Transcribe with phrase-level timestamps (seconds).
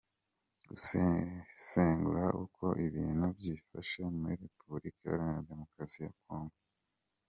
[0.67, 6.57] Gusesengura uko ibintu byifashe muri Repubulika iharanira Demokarasi ya Congo